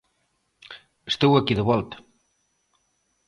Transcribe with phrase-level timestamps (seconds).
[1.11, 1.95] Estou aquí de volta.